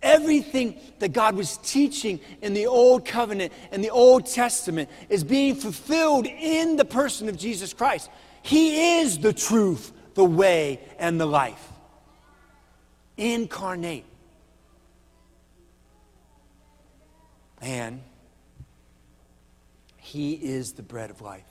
Everything 0.00 0.78
that 1.00 1.12
God 1.12 1.34
was 1.34 1.56
teaching 1.58 2.20
in 2.40 2.54
the 2.54 2.68
Old 2.68 3.04
Covenant 3.04 3.52
and 3.72 3.82
the 3.82 3.90
Old 3.90 4.26
Testament 4.26 4.88
is 5.08 5.24
being 5.24 5.56
fulfilled 5.56 6.26
in 6.26 6.76
the 6.76 6.84
person 6.84 7.28
of 7.28 7.36
Jesus 7.36 7.72
Christ. 7.72 8.08
He 8.42 9.00
is 9.00 9.18
the 9.18 9.32
truth, 9.32 9.90
the 10.14 10.24
way, 10.24 10.80
and 11.00 11.20
the 11.20 11.26
life. 11.26 11.68
Incarnate. 13.16 14.04
And 17.60 18.02
He 19.98 20.32
is 20.32 20.72
the 20.72 20.82
bread 20.82 21.10
of 21.10 21.20
life. 21.20 21.44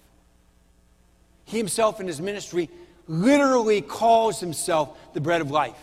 He 1.45 1.57
himself 1.57 2.01
in 2.01 2.07
his 2.07 2.19
ministry 2.19 2.69
literally 3.07 3.81
calls 3.81 4.39
himself 4.39 4.97
the 5.13 5.21
bread 5.21 5.39
of 5.39 5.49
life. 5.49 5.79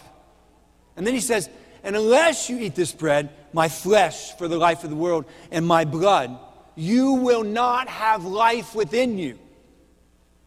And 0.96 1.06
then 1.06 1.14
he 1.14 1.20
says, 1.20 1.48
and 1.82 1.96
unless 1.96 2.50
you 2.50 2.58
eat 2.58 2.74
this 2.74 2.92
bread, 2.92 3.30
my 3.52 3.68
flesh 3.68 4.36
for 4.36 4.46
the 4.46 4.58
life 4.58 4.84
of 4.84 4.90
the 4.90 4.96
world, 4.96 5.24
and 5.50 5.66
my 5.66 5.84
blood 5.84 6.38
you 6.76 7.12
will 7.12 7.44
not 7.44 7.88
have 7.88 8.24
life 8.24 8.74
within 8.74 9.16
you. 9.16 9.38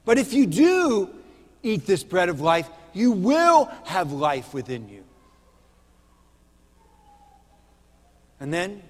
But 0.06 0.18
if 0.18 0.34
you 0.34 0.46
do 0.46 1.10
eat 1.64 1.86
this 1.86 2.04
bread 2.04 2.30
of 2.30 2.42
life, 2.42 2.70
you 2.94 3.12
will 3.12 3.72
have 3.86 4.12
life 4.12 4.54
within 4.54 4.90
you. 4.90 5.04
And 8.40 8.54
then 8.54 8.84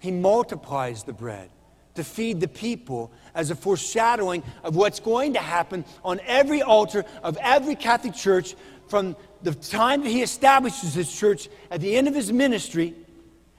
he 0.00 0.10
multiplies 0.10 1.04
the 1.04 1.12
bread 1.12 1.50
to 1.94 2.02
feed 2.02 2.40
the 2.40 2.48
people 2.48 3.12
as 3.34 3.50
a 3.50 3.54
foreshadowing 3.54 4.42
of 4.64 4.74
what's 4.74 5.00
going 5.00 5.34
to 5.34 5.40
happen 5.40 5.84
on 6.04 6.20
every 6.26 6.62
altar 6.62 7.04
of 7.22 7.36
every 7.40 7.74
Catholic 7.74 8.14
church 8.14 8.54
from 8.88 9.14
the 9.42 9.54
time 9.54 10.02
that 10.02 10.08
he 10.08 10.22
establishes 10.22 10.94
his 10.94 11.12
church 11.12 11.48
at 11.70 11.80
the 11.80 11.96
end 11.96 12.08
of 12.08 12.14
his 12.14 12.32
ministry 12.32 12.94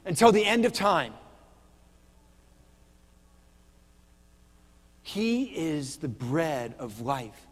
until 0.05 0.31
the 0.31 0.45
end 0.45 0.65
of 0.65 0.73
time. 0.73 1.13
He 5.03 5.43
is 5.43 5.97
the 5.97 6.07
bread 6.07 6.75
of 6.79 7.01
life. 7.01 7.47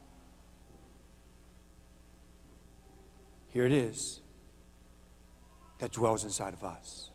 Here 3.50 3.66
it 3.66 3.72
is 3.72 4.22
that 5.80 5.92
dwells 5.92 6.24
inside 6.24 6.54
of 6.54 6.64
us. 6.64 7.10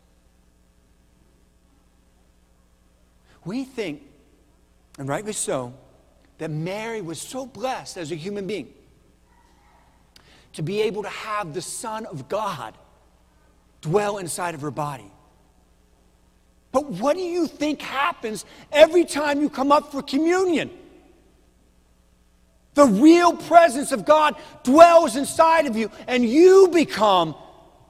We 3.45 3.63
think, 3.63 4.01
and 4.97 5.07
rightly 5.07 5.33
so, 5.33 5.73
that 6.39 6.49
Mary 6.51 7.01
was 7.01 7.21
so 7.21 7.45
blessed 7.45 7.97
as 7.97 8.11
a 8.11 8.15
human 8.15 8.47
being 8.47 8.73
to 10.53 10.61
be 10.61 10.81
able 10.81 11.03
to 11.03 11.09
have 11.09 11.53
the 11.53 11.61
Son 11.61 12.05
of 12.05 12.27
God 12.27 12.73
dwell 13.81 14.17
inside 14.17 14.55
of 14.55 14.61
her 14.61 14.71
body. 14.71 15.11
But 16.71 16.89
what 16.89 17.15
do 17.15 17.21
you 17.21 17.47
think 17.47 17.81
happens 17.81 18.43
every 18.71 19.05
time 19.05 19.39
you 19.39 19.49
come 19.49 19.71
up 19.71 19.91
for 19.91 20.01
communion? 20.01 20.69
The 22.73 22.85
real 22.85 23.33
presence 23.37 23.93
of 23.93 24.05
God 24.05 24.35
dwells 24.63 25.15
inside 25.15 25.67
of 25.67 25.77
you, 25.77 25.89
and 26.07 26.25
you 26.25 26.69
become 26.73 27.35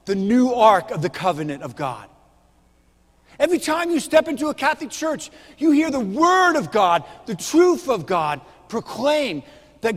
the 0.06 0.14
new 0.14 0.54
ark 0.54 0.92
of 0.92 1.02
the 1.02 1.10
covenant 1.10 1.64
of 1.64 1.76
God. 1.76 2.08
Every 3.40 3.60
time 3.60 3.92
you 3.92 4.00
step 4.00 4.28
into 4.28 4.48
a 4.48 4.54
Catholic 4.54 4.90
church, 4.90 5.30
you 5.58 5.72
hear 5.72 5.92
the 5.92 6.00
Word 6.00 6.56
of 6.56 6.72
God, 6.72 7.04
the 7.26 7.36
truth 7.36 7.90
of 7.90 8.06
God 8.06 8.42
proclaimed. 8.70 9.44
That 9.82 9.96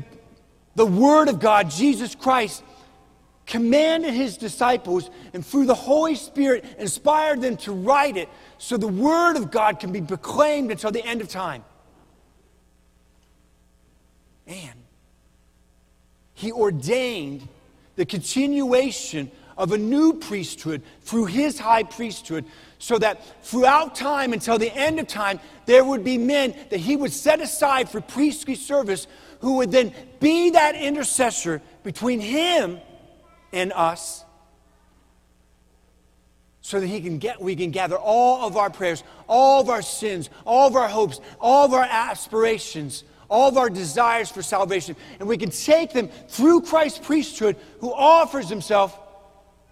the 0.74 0.86
Word 0.86 1.28
of 1.28 1.40
God, 1.40 1.70
Jesus 1.70 2.14
Christ, 2.14 2.62
commanded 3.46 4.12
His 4.12 4.36
disciples 4.36 5.10
and 5.32 5.44
through 5.44 5.66
the 5.66 5.74
Holy 5.74 6.14
Spirit 6.14 6.64
inspired 6.78 7.40
them 7.40 7.56
to 7.58 7.72
write 7.72 8.16
it 8.16 8.28
so 8.58 8.76
the 8.76 8.86
Word 8.86 9.36
of 9.36 9.50
God 9.50 9.80
can 9.80 9.92
be 9.92 10.00
proclaimed 10.00 10.70
until 10.70 10.90
the 10.90 11.04
end 11.04 11.20
of 11.20 11.28
time. 11.28 11.64
And 14.46 14.82
He 16.34 16.52
ordained 16.52 17.48
the 17.96 18.04
continuation 18.04 19.30
of 19.58 19.72
a 19.72 19.78
new 19.78 20.14
priesthood 20.14 20.82
through 21.02 21.26
His 21.26 21.58
high 21.58 21.82
priesthood 21.82 22.46
so 22.78 22.96
that 22.98 23.22
throughout 23.44 23.94
time 23.94 24.32
until 24.32 24.58
the 24.58 24.74
end 24.74 25.00
of 25.00 25.06
time, 25.08 25.40
there 25.66 25.84
would 25.84 26.04
be 26.04 26.16
men 26.16 26.54
that 26.70 26.80
he 26.80 26.96
would 26.96 27.12
set 27.12 27.40
aside 27.40 27.88
for 27.88 28.00
priestly 28.00 28.54
service 28.54 29.06
who 29.40 29.56
would 29.56 29.70
then 29.70 29.92
be 30.20 30.50
that 30.50 30.74
intercessor 30.74 31.60
between 31.82 32.20
him 32.20 32.78
and 33.52 33.72
us 33.72 34.24
so 36.60 36.80
that 36.80 36.86
he 36.86 37.00
can 37.00 37.18
get 37.18 37.40
we 37.40 37.56
can 37.56 37.70
gather 37.70 37.96
all 37.96 38.46
of 38.46 38.56
our 38.56 38.68
prayers 38.68 39.02
all 39.26 39.60
of 39.60 39.70
our 39.70 39.80
sins 39.80 40.28
all 40.44 40.66
of 40.66 40.76
our 40.76 40.88
hopes 40.88 41.20
all 41.40 41.64
of 41.64 41.72
our 41.72 41.84
aspirations 41.84 43.04
all 43.30 43.48
of 43.48 43.56
our 43.56 43.70
desires 43.70 44.30
for 44.30 44.42
salvation 44.42 44.94
and 45.18 45.28
we 45.28 45.38
can 45.38 45.50
take 45.50 45.92
them 45.92 46.08
through 46.28 46.60
christ's 46.60 46.98
priesthood 46.98 47.56
who 47.80 47.92
offers 47.92 48.48
himself 48.48 48.98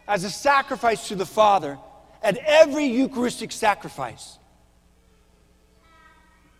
as 0.07 0.25
a 0.25 0.31
sacrifice 0.31 1.09
to 1.09 1.17
the 1.17 1.27
father 1.27 1.79
at 2.23 2.37
every 2.39 2.87
Eucharistic 2.87 3.53
sacrifice 3.53 4.39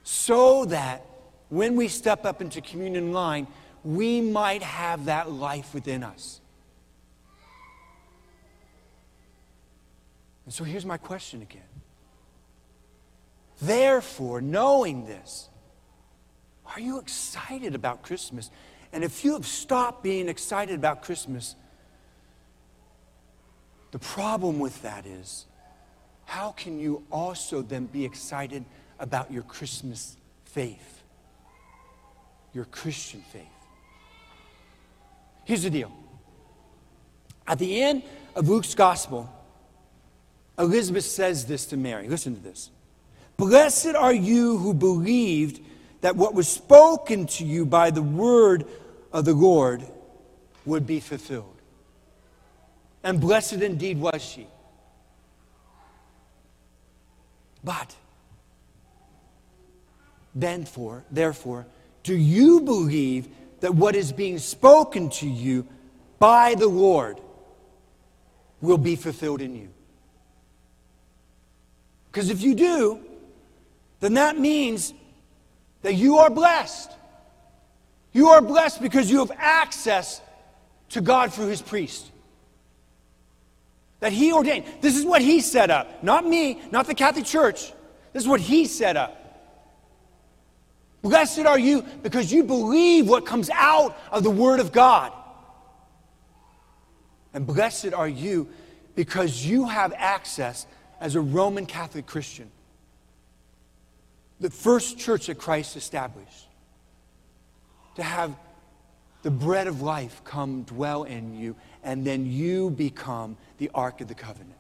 so 0.03 0.65
that 0.67 1.05
when 1.49 1.77
we 1.77 1.89
step 1.89 2.25
up 2.25 2.41
into 2.41 2.61
communion 2.61 3.13
line, 3.13 3.47
we 3.85 4.21
might 4.21 4.63
have 4.63 5.07
that 5.07 5.31
life 5.31 5.75
within 5.75 6.03
us. 6.03 6.41
And 10.45 10.55
so 10.55 10.65
here's 10.65 10.87
my 10.87 10.97
question 10.97 11.43
again. 11.43 11.63
Therefore, 13.61 14.41
knowing 14.41 15.07
this, 15.07 15.49
are 16.67 16.81
you 16.81 16.99
excited 16.99 17.75
about 17.75 18.03
Christmas? 18.03 18.51
And 18.93 19.03
if 19.03 19.25
you 19.25 19.33
have 19.33 19.47
stopped 19.47 20.03
being 20.03 20.29
excited 20.29 20.75
about 20.77 21.03
Christmas, 21.03 21.57
the 23.97 24.05
problem 24.05 24.59
with 24.59 24.83
that 24.83 25.07
is 25.07 25.47
how 26.27 26.53
can 26.53 26.79
you 26.79 27.03
also 27.11 27.63
then 27.63 27.87
be 27.87 28.05
excited 28.05 28.63
about 28.99 29.33
your 29.33 29.43
Christmas 29.43 30.19
faith? 30.45 31.03
Your 32.53 32.67
Christian 32.67 33.23
faith. 33.33 33.47
Here's 35.47 35.63
the 35.63 35.71
deal. 35.71 35.91
At 37.49 37.59
the 37.59 37.83
end 37.83 38.03
of 38.35 38.51
Luke's 38.51 38.75
gospel, 38.75 39.33
Elizabeth 40.59 41.07
says 41.07 41.47
this 41.47 41.65
to 41.65 41.79
Mary. 41.79 42.07
Listen 42.07 42.37
to 42.37 42.43
this. 42.43 42.69
Blessed 43.39 43.95
are 43.95 44.13
you 44.13 44.59
who 44.59 44.75
believed 44.75 45.63
that 46.03 46.17
what 46.17 46.35
was 46.35 46.49
spoken 46.49 47.25
to 47.29 47.47
you 47.47 47.65
by 47.65 47.91
the 47.91 48.03
word 48.03 48.67
of 49.11 49.25
the 49.25 49.33
Lord 49.33 49.83
would 50.67 50.87
be 50.87 51.01
fulfilled. 51.01 51.56
And 53.07 53.21
blessed 53.21 53.63
indeed 53.63 54.01
was 54.01 54.21
she. 54.21 54.49
But, 57.63 57.95
then 60.35 60.65
for, 60.65 61.05
therefore, 61.09 61.67
do 62.03 62.17
you 62.17 62.63
believe 62.63 63.29
that 63.61 63.73
what 63.73 63.95
is 63.95 64.11
being 64.11 64.41
spoken 64.41 65.09
to 65.11 65.29
you 65.29 65.69
by 66.19 66.57
the 66.57 66.67
Lord 66.67 67.21
will 68.61 68.77
be 68.77 68.97
fulfilled 68.97 69.41
in 69.41 69.55
you? 69.55 69.69
Because 72.11 72.29
if 72.29 72.43
you 72.43 72.57
do, 72.57 72.99
then 74.01 74.15
that 74.15 74.37
means 74.37 74.93
that 75.83 75.95
you 75.95 76.19
are 76.19 76.31
blessed. 76.31 76.91
You 78.13 78.31
are 78.31 78.43
blessed 78.43 78.83
because 78.83 79.09
you 79.09 79.21
have 79.21 79.31
access 79.39 80.21
to 80.89 81.01
God 81.01 81.33
through 81.33 81.47
his 81.47 81.63
priest 81.63 82.11
that 84.01 84.13
he 84.13 84.33
ordained. 84.33 84.65
This 84.81 84.97
is 84.97 85.05
what 85.05 85.23
he 85.23 85.41
set 85.41 85.71
up. 85.71 86.03
Not 86.03 86.27
me, 86.27 86.61
not 86.71 86.87
the 86.87 86.95
Catholic 86.95 87.25
Church. 87.25 87.73
This 88.13 88.23
is 88.23 88.29
what 88.29 88.41
he 88.41 88.67
set 88.67 88.97
up. 88.97 89.23
Blessed 91.03 91.47
are 91.47 91.59
you 91.59 91.83
because 92.03 92.33
you 92.33 92.43
believe 92.43 93.09
what 93.09 93.27
comes 93.27 93.49
out 93.51 93.97
of 94.11 94.23
the 94.23 94.31
Word 94.31 94.61
of 94.61 94.73
God. 94.73 95.13
And 97.33 97.47
blessed 97.47 97.93
are 97.93 98.09
you 98.09 98.49
because 98.95 99.45
you 99.45 99.67
have 99.67 99.93
access 99.97 100.67
as 101.01 101.15
a 101.15 101.21
Roman 101.21 101.67
Catholic 101.67 102.07
Christian. 102.07 102.51
The 104.41 104.51
first 104.51 104.99
church 104.99 105.27
that 105.27 105.39
Christ 105.39 105.77
established. 105.77 106.49
To 107.97 108.03
have 108.03 108.35
the 109.23 109.31
bread 109.31 109.67
of 109.67 109.83
life 109.83 110.23
come 110.25 110.63
dwell 110.63 111.05
in 111.05 111.37
you, 111.37 111.57
and 111.83 112.07
then 112.07 112.27
you 112.27 112.71
become 112.71 113.37
the 113.59 113.71
Ark 113.75 114.01
of 114.01 114.09
the 114.09 114.15
Covenant. 114.15 114.59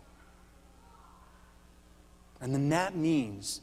And 2.40 2.54
then 2.54 2.68
that 2.70 2.94
means 2.94 3.60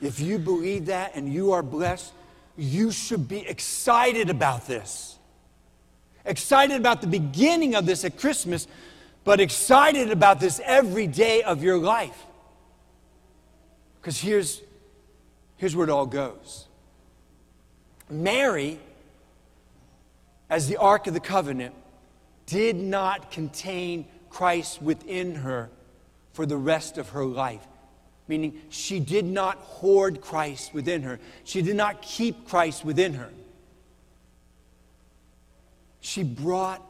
if 0.00 0.18
you 0.20 0.38
believe 0.38 0.86
that 0.86 1.14
and 1.14 1.32
you 1.32 1.52
are 1.52 1.62
blessed, 1.62 2.12
you 2.56 2.90
should 2.90 3.28
be 3.28 3.46
excited 3.46 4.30
about 4.30 4.66
this. 4.66 5.18
Excited 6.24 6.76
about 6.76 7.00
the 7.00 7.06
beginning 7.06 7.74
of 7.74 7.86
this 7.86 8.04
at 8.04 8.18
Christmas, 8.18 8.66
but 9.24 9.40
excited 9.40 10.10
about 10.10 10.40
this 10.40 10.60
every 10.64 11.06
day 11.06 11.42
of 11.42 11.62
your 11.62 11.78
life. 11.78 12.26
Because 14.00 14.18
here's, 14.18 14.60
here's 15.56 15.76
where 15.76 15.86
it 15.86 15.90
all 15.90 16.06
goes 16.06 16.66
Mary, 18.08 18.78
as 20.48 20.66
the 20.66 20.76
Ark 20.78 21.06
of 21.06 21.14
the 21.14 21.20
Covenant, 21.20 21.74
did 22.50 22.74
not 22.74 23.30
contain 23.30 24.06
Christ 24.28 24.82
within 24.82 25.36
her 25.36 25.70
for 26.32 26.44
the 26.46 26.56
rest 26.56 26.98
of 26.98 27.10
her 27.10 27.24
life. 27.24 27.64
Meaning, 28.26 28.60
she 28.68 28.98
did 28.98 29.24
not 29.24 29.56
hoard 29.58 30.20
Christ 30.20 30.74
within 30.74 31.02
her, 31.02 31.20
she 31.44 31.62
did 31.62 31.76
not 31.76 32.02
keep 32.02 32.48
Christ 32.48 32.84
within 32.84 33.14
her. 33.14 33.30
She 36.00 36.24
brought 36.24 36.82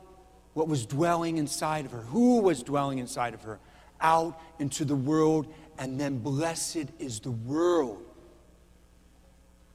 what 0.55 0.67
was 0.67 0.87
dwelling 0.87 1.37
inside 1.37 1.85
of 1.85 1.93
her, 1.93 2.03
who 2.03 2.41
was 2.41 2.63
dwelling 2.63 2.99
inside 2.99 3.35
of 3.35 3.43
her, 3.43 3.59
out 4.01 4.41
into 4.59 4.85
the 4.85 4.97
world, 4.97 5.47
and 5.79 6.01
then 6.01 6.19
blessed 6.19 6.87
is 6.99 7.21
the 7.21 7.31
world 7.31 8.03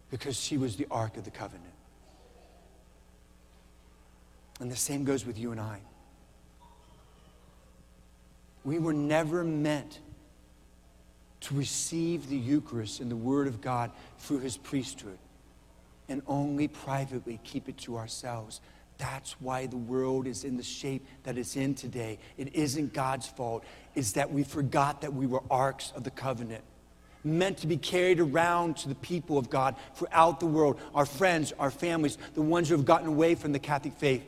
because 0.09 0.39
she 0.39 0.57
was 0.57 0.77
the 0.77 0.87
Ark 0.89 1.17
of 1.17 1.25
the 1.25 1.31
Covenant. 1.31 1.74
And 4.59 4.71
the 4.71 4.75
same 4.75 5.03
goes 5.03 5.25
with 5.25 5.37
you 5.37 5.51
and 5.51 5.59
I. 5.59 5.79
We 8.63 8.79
were 8.79 8.93
never 8.93 9.43
meant 9.43 9.99
to 11.41 11.55
receive 11.55 12.29
the 12.29 12.37
Eucharist 12.37 12.99
and 12.99 13.11
the 13.11 13.15
Word 13.15 13.47
of 13.47 13.61
God 13.61 13.91
through 14.17 14.39
His 14.39 14.57
priesthood 14.57 15.19
and 16.09 16.21
only 16.27 16.67
privately 16.67 17.39
keep 17.43 17.69
it 17.69 17.77
to 17.79 17.97
ourselves. 17.97 18.61
That's 18.97 19.39
why 19.41 19.65
the 19.65 19.77
world 19.77 20.25
is 20.25 20.43
in 20.43 20.57
the 20.57 20.63
shape 20.63 21.05
that 21.23 21.37
it's 21.37 21.55
in 21.55 21.75
today. 21.75 22.17
It 22.37 22.55
isn't 22.55 22.93
God's 22.93 23.27
fault. 23.27 23.63
It's 23.93 24.13
that 24.13 24.31
we 24.31 24.43
forgot 24.43 25.01
that 25.01 25.13
we 25.13 25.27
were 25.27 25.43
arks 25.51 25.91
of 25.95 26.03
the 26.03 26.11
covenant, 26.11 26.63
meant 27.23 27.57
to 27.59 27.67
be 27.67 27.77
carried 27.77 28.19
around 28.19 28.77
to 28.77 28.89
the 28.89 28.95
people 28.95 29.37
of 29.37 29.49
God 29.49 29.75
throughout 29.95 30.39
the 30.39 30.45
world, 30.45 30.79
our 30.93 31.05
friends, 31.05 31.53
our 31.59 31.71
families, 31.71 32.17
the 32.35 32.41
ones 32.41 32.69
who 32.69 32.75
have 32.75 32.85
gotten 32.85 33.07
away 33.07 33.35
from 33.35 33.51
the 33.51 33.59
Catholic 33.59 33.93
faith, 33.93 34.23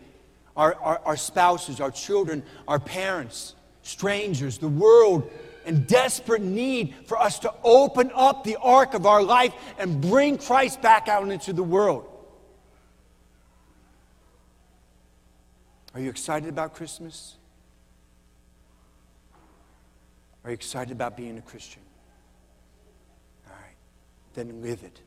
our, 0.57 0.75
our, 0.81 1.01
our 1.05 1.15
spouses, 1.15 1.79
our 1.79 1.91
children, 1.91 2.43
our 2.67 2.79
parents, 2.79 3.55
strangers, 3.83 4.57
the 4.57 4.67
world 4.67 5.29
in 5.65 5.83
desperate 5.83 6.41
need 6.41 6.95
for 7.05 7.17
us 7.21 7.39
to 7.39 7.53
open 7.63 8.11
up 8.15 8.43
the 8.43 8.57
ark 8.57 8.93
of 8.93 9.05
our 9.05 9.21
life 9.21 9.53
and 9.77 10.01
bring 10.01 10.37
Christ 10.37 10.81
back 10.81 11.07
out 11.07 11.29
into 11.29 11.53
the 11.53 11.63
world. 11.63 12.05
Are 15.93 15.99
you 15.99 16.09
excited 16.09 16.49
about 16.49 16.73
Christmas? 16.73 17.35
Are 20.43 20.51
you 20.51 20.53
excited 20.53 20.91
about 20.91 21.17
being 21.17 21.37
a 21.37 21.41
Christian? 21.41 21.81
All 23.47 23.53
right, 23.53 23.75
then 24.33 24.61
live 24.61 24.83
it. 24.83 25.01